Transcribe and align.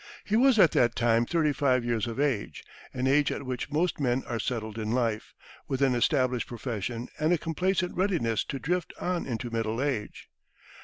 He 0.23 0.35
was 0.35 0.57
at 0.57 0.71
that 0.71 0.95
time 0.95 1.27
thirty 1.27 1.53
five 1.53 1.85
years 1.85 2.07
of 2.07 2.19
age 2.19 2.63
an 2.91 3.05
age 3.05 3.31
at 3.31 3.43
which 3.45 3.69
most 3.69 3.99
men 3.99 4.23
are 4.25 4.39
settled 4.39 4.79
in 4.79 4.93
life, 4.93 5.35
with 5.67 5.83
an 5.83 5.93
established 5.93 6.47
profession, 6.47 7.07
and 7.19 7.31
a 7.31 7.37
complacent 7.37 7.95
readiness 7.95 8.43
to 8.45 8.57
drift 8.57 8.93
on 8.99 9.27
into 9.27 9.51
middle 9.51 9.79
age. 9.79 10.27